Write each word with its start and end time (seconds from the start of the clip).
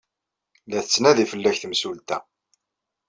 La 0.71 0.79
tettnadi 0.85 1.25
fell-ak 1.31 1.57
temsulta. 1.59 2.17